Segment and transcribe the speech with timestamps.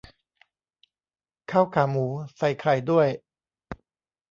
[1.51, 2.05] ข้าวขาหมู
[2.37, 3.07] ใส่ไข่ด้วย